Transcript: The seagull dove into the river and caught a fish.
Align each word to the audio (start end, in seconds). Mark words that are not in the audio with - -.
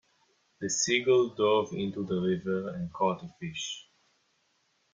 The 0.59 0.67
seagull 0.67 1.35
dove 1.35 1.73
into 1.75 2.03
the 2.03 2.19
river 2.19 2.69
and 2.69 2.91
caught 2.91 3.21
a 3.21 3.29
fish. 3.39 3.87